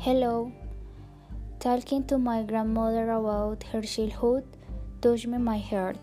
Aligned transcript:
Hello. 0.00 0.52
Talking 1.58 2.04
to 2.04 2.18
my 2.18 2.44
grandmother 2.44 3.10
about 3.10 3.64
her 3.72 3.82
childhood 3.82 4.44
touched 5.00 5.26
me 5.26 5.38
my 5.38 5.58
heart. 5.58 5.98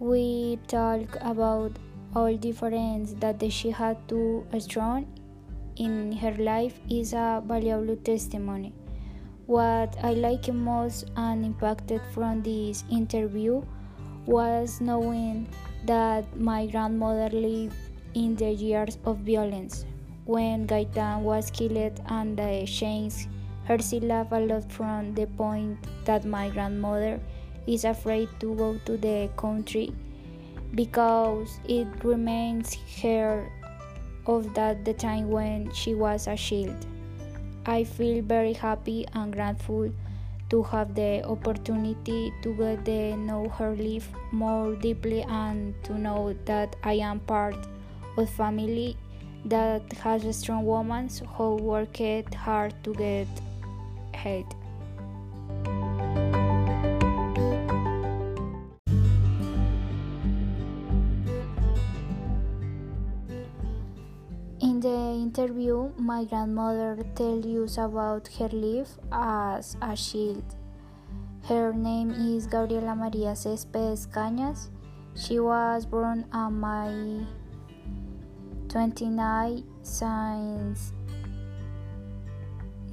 We 0.00 0.58
talk 0.68 1.16
about 1.22 1.72
all 2.14 2.36
difference 2.36 3.14
that 3.20 3.40
she 3.50 3.70
had 3.70 3.96
to 4.10 4.44
strong 4.58 5.06
in 5.76 6.12
her 6.12 6.34
life 6.34 6.78
is 6.90 7.14
a 7.14 7.42
valuable 7.46 7.96
testimony. 7.96 8.74
What 9.46 9.96
I 10.02 10.12
liked 10.12 10.52
most 10.52 11.10
and 11.16 11.42
impacted 11.42 12.02
from 12.12 12.42
this 12.42 12.84
interview 12.90 13.62
was 14.26 14.82
knowing 14.82 15.48
that 15.86 16.38
my 16.38 16.66
grandmother 16.66 17.30
lived 17.34 17.76
in 18.12 18.36
the 18.36 18.50
years 18.50 18.98
of 19.06 19.20
violence 19.20 19.86
when 20.32 20.66
Gaitan 20.66 21.20
was 21.20 21.50
killed 21.50 22.00
and 22.06 22.38
the 22.38 22.64
chains 22.64 23.28
herself 23.64 24.02
laughed 24.02 24.32
a 24.32 24.40
lot 24.40 24.72
from 24.72 25.14
the 25.14 25.26
point 25.26 25.76
that 26.06 26.24
my 26.24 26.48
grandmother 26.48 27.20
is 27.66 27.84
afraid 27.84 28.30
to 28.40 28.54
go 28.54 28.78
to 28.86 28.96
the 28.96 29.28
country 29.36 29.92
because 30.74 31.60
it 31.68 31.86
reminds 32.02 32.78
her 33.02 33.46
of 34.26 34.54
that 34.54 34.86
the 34.86 34.94
time 34.94 35.28
when 35.28 35.70
she 35.74 35.94
was 35.94 36.26
a 36.26 36.36
child. 36.36 36.86
I 37.66 37.84
feel 37.84 38.22
very 38.22 38.54
happy 38.54 39.06
and 39.12 39.34
grateful 39.34 39.92
to 40.48 40.62
have 40.62 40.94
the 40.94 41.22
opportunity 41.24 42.32
to 42.42 42.54
get 42.54 42.86
to 42.86 43.16
know 43.16 43.48
her 43.50 43.76
life 43.76 44.08
more 44.32 44.76
deeply 44.76 45.22
and 45.28 45.74
to 45.84 45.98
know 45.98 46.34
that 46.46 46.74
I 46.82 46.94
am 46.94 47.20
part 47.20 47.56
of 48.16 48.30
family 48.30 48.96
that 49.44 49.82
has 49.94 50.24
a 50.24 50.32
strong 50.32 50.64
woman 50.64 51.08
who 51.34 51.56
worked 51.56 52.34
hard 52.34 52.74
to 52.84 52.94
get 52.94 53.28
ahead. 54.14 54.44
In 64.60 64.78
the 64.80 65.18
interview, 65.20 65.90
my 65.96 66.24
grandmother 66.24 67.02
tells 67.16 67.44
you 67.46 67.66
about 67.78 68.28
her 68.38 68.48
life 68.48 68.98
as 69.10 69.76
a 69.82 69.96
child. 69.96 70.44
Her 71.48 71.72
name 71.72 72.12
is 72.12 72.46
Gabriela 72.46 72.94
Maria 72.94 73.34
Céspedes 73.34 74.06
Cañas. 74.06 74.70
She 75.16 75.40
was 75.40 75.84
born 75.84 76.24
on 76.32 76.60
May 76.60 77.26
29 78.72 79.62
since 79.82 80.96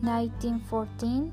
1914. 0.03 1.31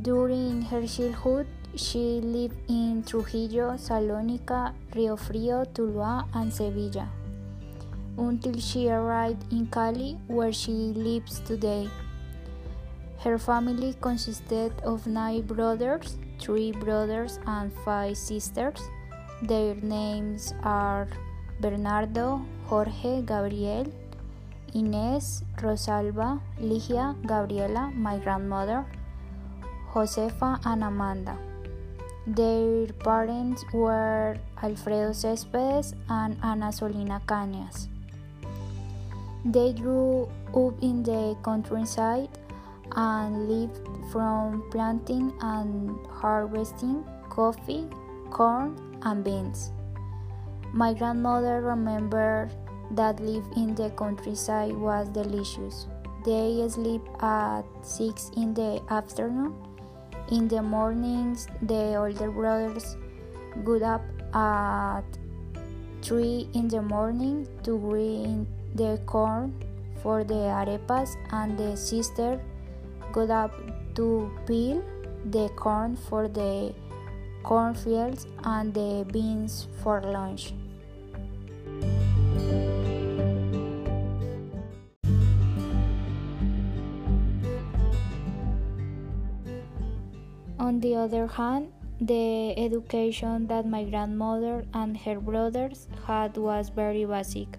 During 0.00 0.62
her 0.62 0.86
childhood, 0.86 1.46
she 1.76 2.24
lived 2.24 2.56
in 2.68 3.04
Trujillo, 3.04 3.76
Salónica, 3.76 4.72
Rio 4.96 5.16
Frío, 5.16 5.66
Tuluá, 5.68 6.24
and 6.32 6.50
Sevilla 6.50 7.10
until 8.16 8.58
she 8.58 8.88
arrived 8.88 9.52
in 9.52 9.66
Cali, 9.66 10.16
where 10.26 10.52
she 10.52 10.72
lives 10.96 11.40
today. 11.40 11.90
Her 13.18 13.36
family 13.36 13.94
consisted 14.00 14.72
of 14.80 15.06
nine 15.06 15.42
brothers, 15.42 16.16
three 16.38 16.72
brothers, 16.72 17.38
and 17.46 17.70
five 17.84 18.16
sisters. 18.16 18.80
Their 19.42 19.74
names 19.76 20.54
are 20.62 21.06
Bernardo, 21.60 22.40
Jorge, 22.68 23.22
Gabriel, 23.22 23.86
Inés, 24.74 25.42
Rosalba, 25.58 26.40
Ligia, 26.58 27.14
Gabriela, 27.26 27.92
my 27.94 28.18
grandmother, 28.18 28.86
Josefa, 29.92 30.58
and 30.64 30.82
Amanda. 30.84 31.36
Their 32.26 32.86
parents 33.04 33.64
were 33.72 34.38
Alfredo 34.62 35.10
Céspedes 35.10 35.94
and 36.08 36.36
Ana 36.42 36.68
Solina 36.68 37.20
Cañas. 37.26 37.88
They 39.44 39.72
grew 39.72 40.28
up 40.54 40.74
in 40.82 41.02
the 41.02 41.36
countryside 41.42 42.28
and 42.94 43.48
lived 43.48 43.80
from 44.12 44.62
planting 44.70 45.32
and 45.40 45.96
harvesting 46.06 47.04
coffee, 47.28 47.88
corn, 48.30 48.76
and 49.02 49.24
beans. 49.24 49.72
My 50.72 50.94
grandmother 50.94 51.60
remembered 51.60 52.50
that 52.92 53.18
life 53.18 53.44
in 53.56 53.74
the 53.74 53.90
countryside 53.90 54.72
was 54.72 55.08
delicious. 55.08 55.86
They 56.24 56.64
sleep 56.68 57.02
at 57.20 57.62
6 57.82 58.30
in 58.36 58.54
the 58.54 58.80
afternoon. 58.88 59.54
In 60.30 60.46
the 60.46 60.62
mornings, 60.62 61.48
the 61.62 61.96
older 61.96 62.30
brothers 62.30 62.96
got 63.64 63.82
up 63.82 64.02
at 64.32 65.02
3 66.02 66.48
in 66.54 66.68
the 66.68 66.82
morning 66.82 67.48
to 67.64 67.76
grind 67.78 68.46
the 68.76 69.00
corn 69.06 69.52
for 70.02 70.22
the 70.22 70.34
arepas, 70.34 71.16
and 71.32 71.58
the 71.58 71.76
sister 71.76 72.40
got 73.12 73.30
up 73.30 73.52
to 73.96 74.30
peel 74.46 74.84
the 75.24 75.48
corn 75.56 75.96
for 75.96 76.28
the 76.28 76.72
cornfields 77.42 78.26
and 78.44 78.72
the 78.72 79.04
beans 79.10 79.66
for 79.82 80.00
lunch. 80.00 80.54
On 90.60 90.78
the 90.78 90.94
other 90.94 91.26
hand, 91.26 91.72
the 92.02 92.52
education 92.58 93.46
that 93.46 93.66
my 93.66 93.82
grandmother 93.84 94.62
and 94.74 94.94
her 94.94 95.18
brothers 95.18 95.88
had 96.06 96.36
was 96.36 96.68
very 96.68 97.06
basic. 97.06 97.56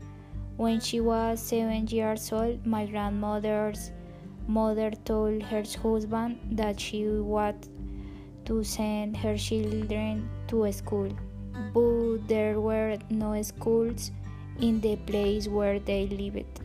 When 0.55 0.79
she 0.79 0.99
was 0.99 1.41
seven 1.41 1.87
years 1.87 2.31
old, 2.31 2.63
my 2.63 2.85
grandmother's 2.85 3.91
mother 4.47 4.91
told 5.03 5.41
her 5.41 5.63
husband 5.81 6.37
that 6.51 6.79
she 6.79 7.07
wanted 7.07 7.69
to 8.45 8.63
send 8.63 9.17
her 9.17 9.35
children 9.35 10.29
to 10.49 10.71
school, 10.71 11.09
but 11.73 12.27
there 12.27 12.61
were 12.61 12.99
no 13.09 13.41
schools 13.41 14.11
in 14.59 14.79
the 14.79 14.95
place 15.07 15.47
where 15.47 15.79
they 15.79 16.05
lived. 16.05 16.61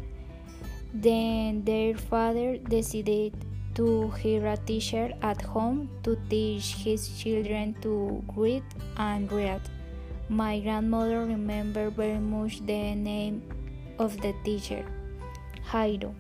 Then 0.93 1.65
their 1.65 1.95
father 1.97 2.59
decided 2.59 3.33
to 3.76 4.09
hire 4.09 4.47
a 4.48 4.56
teacher 4.56 5.12
at 5.22 5.41
home 5.41 5.88
to 6.03 6.16
teach 6.28 6.75
his 6.81 7.09
children 7.20 7.76
to 7.82 8.25
read 8.34 8.64
and 8.97 9.31
read. 9.31 9.60
My 10.28 10.59
grandmother 10.60 11.25
remembered 11.25 11.94
very 11.94 12.19
much 12.19 12.64
the 12.66 12.94
name 12.97 13.42
of 13.98 14.20
the 14.20 14.34
teacher, 14.44 14.84
Jairo. 15.70 16.14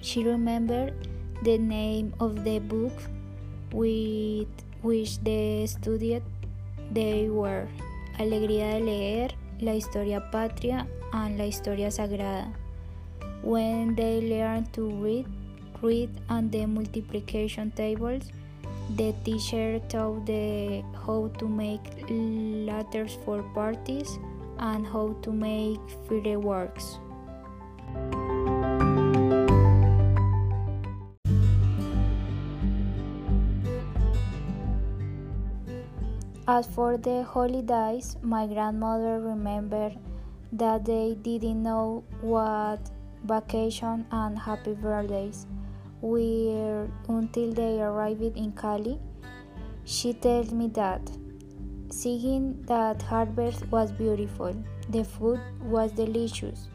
She 0.00 0.22
remembered 0.24 1.08
the 1.42 1.58
name 1.58 2.14
of 2.20 2.44
the 2.44 2.58
book 2.60 2.92
with 3.72 4.52
which 4.82 5.18
they 5.24 5.66
studied. 5.66 6.22
They 6.92 7.28
were 7.28 7.66
Alegría 8.18 8.78
de 8.78 8.80
leer, 8.80 9.30
La 9.60 9.72
historia 9.72 10.20
patria, 10.30 10.86
and 11.12 11.38
La 11.38 11.44
historia 11.44 11.88
sagrada. 11.88 12.52
When 13.42 13.94
they 13.94 14.20
learned 14.20 14.72
to 14.74 14.90
read, 14.90 15.26
read 15.82 16.10
and 16.28 16.50
the 16.50 16.66
multiplication 16.66 17.70
tables, 17.72 18.30
the 18.96 19.14
teacher 19.24 19.80
taught 19.88 20.26
them 20.26 20.84
how 21.06 21.30
to 21.38 21.48
make 21.48 21.80
letters 22.08 23.18
for 23.24 23.42
parties 23.54 24.18
and 24.58 24.86
how 24.86 25.16
to 25.22 25.32
make 25.32 25.80
fireworks. 26.08 26.98
As 36.48 36.66
for 36.66 36.96
the 36.96 37.22
holidays, 37.22 38.16
my 38.20 38.46
grandmother 38.46 39.20
remembered 39.20 39.96
that 40.52 40.84
they 40.84 41.16
didn't 41.22 41.62
know 41.62 42.04
what 42.20 42.90
vacation 43.24 44.04
and 44.10 44.38
happy 44.38 44.74
birthdays 44.74 45.46
were 46.02 46.88
until 47.08 47.52
they 47.52 47.80
arrived 47.80 48.36
in 48.36 48.52
Cali. 48.52 48.98
She 49.84 50.12
tells 50.12 50.52
me 50.52 50.66
that 50.68 51.00
seeing 51.90 52.62
that 52.66 53.00
harvest 53.02 53.70
was 53.70 53.92
beautiful, 53.92 54.54
the 54.90 55.04
food 55.04 55.40
was 55.62 55.92
delicious. 55.92 56.68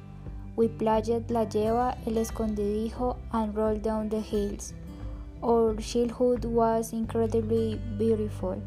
We 0.56 0.69
played 0.69 1.29
La 1.29 1.45
Lleva, 1.45 1.95
El 2.07 2.13
Escondedijo, 2.13 3.18
and 3.33 3.56
rolled 3.56 3.83
down 3.83 4.09
the 4.09 4.21
hills. 4.21 4.74
Our 5.44 5.75
childhood 5.75 6.45
was 6.45 6.94
incredibly 6.94 7.80
beautiful 7.97 8.62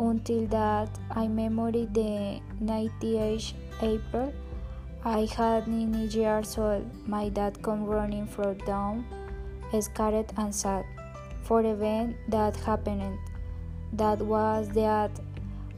until 0.00 0.46
that 0.46 0.88
I 1.10 1.28
memory 1.28 1.86
the 1.92 2.40
98th 2.62 3.52
April. 3.82 4.32
I 5.04 5.26
had 5.36 5.68
nine 5.68 6.08
years 6.10 6.56
old. 6.56 6.86
My 7.06 7.28
dad 7.28 7.62
come 7.62 7.84
running 7.84 8.26
from 8.26 8.56
down 8.58 9.04
scared 9.80 10.32
and 10.36 10.54
sad 10.54 10.84
for 11.42 11.62
the 11.62 11.70
event 11.70 12.16
that 12.28 12.56
happened. 12.56 13.18
That 13.92 14.18
was 14.20 14.68
that 14.70 15.10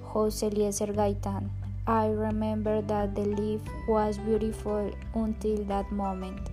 Jose 0.03 0.49
Eliécer 0.49 0.95
Gaitan. 0.95 1.51
I 1.87 2.09
remember 2.09 2.83
that 2.83 3.15
the 3.15 3.25
life 3.25 3.63
was 3.89 4.19
beautiful 4.19 4.91
until 5.15 5.65
that 5.65 5.91
moment. 5.91 6.51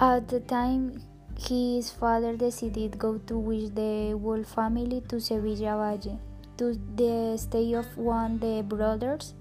At 0.00 0.28
the 0.28 0.40
time, 0.40 1.02
his 1.38 1.90
father 1.90 2.34
decided 2.34 2.98
go 2.98 3.18
to 3.26 3.38
wish 3.38 3.68
the 3.70 4.18
whole 4.22 4.42
family 4.44 5.02
to 5.08 5.20
Sevilla 5.20 5.76
Valle, 5.76 6.18
to 6.60 6.76
the 6.94 7.38
stay 7.40 7.72
of 7.72 7.86
one 7.96 8.38
the 8.38 8.62
brothers. 8.62 9.32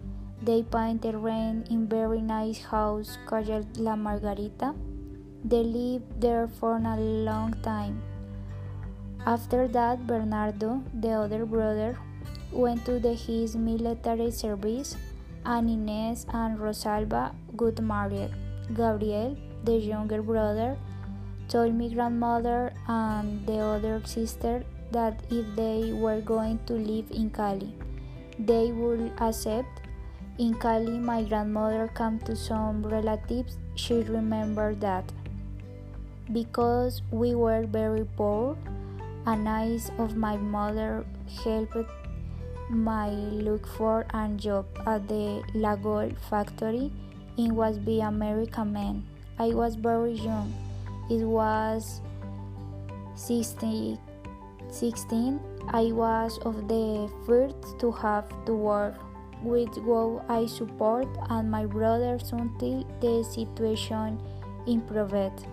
They 0.42 0.64
painted 0.64 1.16
rain 1.16 1.66
in 1.70 1.86
very 1.86 2.22
nice 2.22 2.64
house 2.64 3.18
called 3.26 3.78
La 3.78 3.98
Margarita. 3.98 4.74
They 5.44 5.64
lived 5.64 6.22
there 6.22 6.48
for 6.48 6.78
a 6.78 6.96
long 6.96 7.56
time. 7.62 8.02
After 9.26 9.68
that, 9.68 10.08
Bernardo, 10.08 10.82
the 10.94 11.12
other 11.12 11.46
brother, 11.46 12.00
went 12.54 12.86
to 12.86 13.00
the, 13.00 13.14
his 13.14 13.58
military 13.58 14.32
service, 14.32 14.96
and 15.44 15.70
Inés 15.70 16.26
and 16.34 16.58
Rosalba 16.58 17.36
got 17.58 17.82
married. 17.82 18.32
Gabriel, 18.74 19.36
the 19.66 19.76
younger 19.76 20.22
brother, 20.22 20.78
told 21.50 21.76
my 21.76 21.90
grandmother 21.90 22.72
and 22.88 23.46
the 23.46 23.60
other 23.60 24.02
sister 24.06 24.64
that 24.92 25.22
if 25.30 25.46
they 25.56 25.94
were 25.94 26.22
going 26.22 26.60
to 26.66 26.74
live 26.74 27.12
in 27.12 27.30
Cali, 27.30 27.74
they 28.38 28.72
would 28.72 29.12
accept. 29.20 29.88
In 30.38 30.54
Cali, 30.54 30.98
my 30.98 31.24
grandmother 31.24 31.90
came 31.96 32.20
to 32.20 32.36
some 32.36 32.86
relatives. 32.86 33.58
She 33.76 33.96
remembered 34.04 34.80
that. 34.82 35.12
Because 36.32 37.02
we 37.12 37.36
were 37.36 37.66
very 37.66 38.06
poor, 38.16 38.58
a 39.26 39.36
niece 39.36 39.92
of 39.98 40.16
my 40.16 40.38
mother 40.38 41.06
helped 41.44 41.76
my 42.70 43.10
look 43.10 43.68
for 43.68 44.06
a 44.14 44.30
job 44.38 44.66
at 44.86 45.08
the 45.08 45.44
Lagol 45.54 46.16
factory 46.30 46.92
in 47.38 47.56
was 47.56 47.78
be 47.78 48.00
American 48.00 48.72
man. 48.74 49.04
I 49.38 49.50
was 49.50 49.76
very 49.76 50.14
young. 50.14 50.54
It 51.10 51.24
was 51.26 52.02
16, 53.16 53.99
16. 54.80 55.42
I 55.68 55.92
was 55.92 56.40
of 56.46 56.70
the 56.70 57.12
first 57.28 57.78
to 57.80 57.92
have 57.92 58.32
to 58.46 58.54
work 58.54 58.96
with 59.44 59.76
who 59.76 60.22
I 60.30 60.46
support 60.46 61.08
and 61.30 61.52
my 61.52 61.66
brothers 61.66 62.32
until 62.32 62.88
the 63.02 63.24
situation 63.28 64.22
improved. 64.68 65.44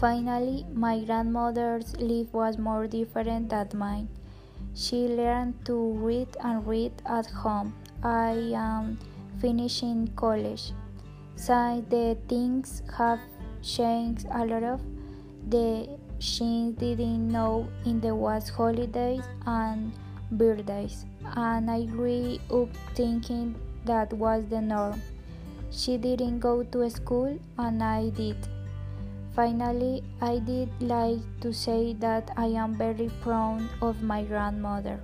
Finally, 0.00 0.64
my 0.72 1.04
grandmother's 1.04 1.96
life 2.00 2.32
was 2.32 2.56
more 2.56 2.86
different 2.86 3.50
than 3.50 3.68
mine. 3.74 4.08
She 4.74 5.08
learned 5.08 5.64
to 5.66 5.92
read 6.00 6.28
and 6.40 6.66
read 6.66 6.92
at 7.04 7.26
home. 7.26 7.74
I 8.02 8.52
am 8.54 8.98
finishing 9.40 10.08
college. 10.16 10.72
Since 11.36 11.88
the 11.90 12.16
things 12.28 12.82
have 12.96 13.20
changed 13.62 14.26
a 14.30 14.44
lot 14.44 14.62
of 14.62 14.80
the 15.48 15.88
she 16.18 16.74
didn't 16.78 17.28
know 17.28 17.68
in 17.84 18.00
the 18.00 18.14
was 18.14 18.48
holidays 18.48 19.22
and 19.44 19.92
birthdays 20.32 21.04
and 21.36 21.70
I 21.70 21.84
grew 21.84 22.38
up 22.50 22.68
thinking 22.94 23.54
that 23.84 24.12
was 24.12 24.44
the 24.48 24.60
norm. 24.60 25.02
She 25.70 25.98
didn't 25.98 26.40
go 26.40 26.62
to 26.62 26.88
school 26.90 27.38
and 27.58 27.82
I 27.82 28.08
did. 28.10 28.36
Finally, 29.34 30.02
I 30.22 30.38
did 30.38 30.70
like 30.80 31.20
to 31.42 31.52
say 31.52 31.92
that 31.94 32.30
I 32.36 32.46
am 32.46 32.74
very 32.74 33.10
proud 33.20 33.68
of 33.82 34.02
my 34.02 34.22
grandmother. 34.22 34.98